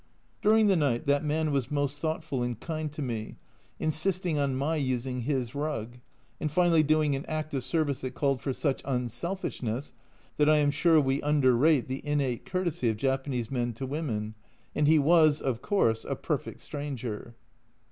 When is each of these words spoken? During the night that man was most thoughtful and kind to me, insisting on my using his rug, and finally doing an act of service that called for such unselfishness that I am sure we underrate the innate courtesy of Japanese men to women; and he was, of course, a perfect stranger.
During 0.41 0.65
the 0.65 0.75
night 0.75 1.05
that 1.05 1.23
man 1.23 1.51
was 1.51 1.69
most 1.69 1.99
thoughtful 2.01 2.41
and 2.41 2.59
kind 2.59 2.91
to 2.91 3.03
me, 3.03 3.35
insisting 3.79 4.39
on 4.39 4.55
my 4.55 4.75
using 4.75 5.21
his 5.21 5.53
rug, 5.53 5.99
and 6.39 6.51
finally 6.51 6.81
doing 6.81 7.15
an 7.15 7.23
act 7.27 7.53
of 7.53 7.63
service 7.63 8.01
that 8.01 8.15
called 8.15 8.41
for 8.41 8.51
such 8.51 8.81
unselfishness 8.83 9.93
that 10.37 10.49
I 10.49 10.57
am 10.57 10.71
sure 10.71 10.99
we 10.99 11.21
underrate 11.21 11.87
the 11.87 12.03
innate 12.03 12.45
courtesy 12.47 12.89
of 12.89 12.97
Japanese 12.97 13.51
men 13.51 13.73
to 13.73 13.85
women; 13.85 14.33
and 14.73 14.87
he 14.87 14.97
was, 14.97 15.39
of 15.39 15.61
course, 15.61 16.03
a 16.03 16.15
perfect 16.15 16.61
stranger. 16.61 17.35